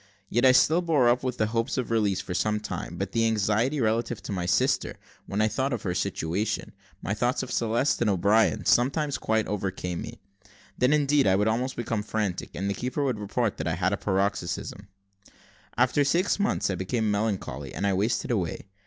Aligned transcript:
Yet 0.29 0.45
I 0.47 0.51
still 0.51 0.81
bore 0.81 1.09
up 1.09 1.21
with 1.21 1.37
the 1.37 1.45
hopes 1.45 1.77
of 1.77 1.91
release 1.91 2.21
for 2.21 2.33
some 2.33 2.59
time; 2.59 2.97
but 2.97 3.11
the 3.11 3.27
anxiety 3.27 3.79
relative 3.79 4.19
to 4.23 4.31
my 4.31 4.47
sister, 4.47 4.95
when 5.27 5.41
I 5.43 5.47
thought 5.47 5.73
of 5.73 5.83
her 5.83 5.93
situation, 5.93 6.71
my 7.03 7.13
thoughts 7.13 7.43
of 7.43 7.51
Celeste 7.51 8.01
and 8.01 8.09
of 8.09 8.15
O'Brien, 8.15 8.65
sometimes 8.65 9.19
quite 9.19 9.45
overcame 9.45 10.01
me; 10.01 10.17
then, 10.75 10.91
indeed, 10.91 11.27
I 11.27 11.35
would 11.35 11.47
almost 11.47 11.75
become 11.75 12.01
frantic, 12.01 12.49
and 12.55 12.67
the 12.67 12.73
keeper 12.73 13.03
would 13.03 13.19
report 13.19 13.57
that 13.57 13.67
I 13.67 13.75
had 13.75 13.89
had 13.89 13.93
a 13.93 13.97
paroxysm. 13.97 14.87
After 15.77 16.03
six 16.03 16.39
months 16.39 16.71
I 16.71 16.81
became 16.81 17.11
melancholy, 17.11 17.71
and 17.71 17.85
I 17.85 17.93
wasted 17.93 18.31
away. 18.31 18.65